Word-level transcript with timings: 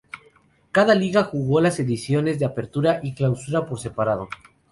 Cada 0.71 0.95
liga 0.95 1.23
jugó 1.25 1.61
las 1.61 1.79
ediciones 1.79 2.39
de 2.39 2.45
Apertura 2.45 3.01
y 3.03 3.13
Clausura 3.13 3.67
por 3.67 3.79
separado. 3.79 4.29